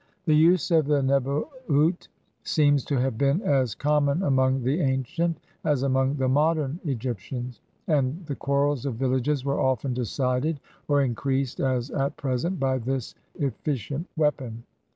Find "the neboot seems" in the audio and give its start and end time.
0.87-2.83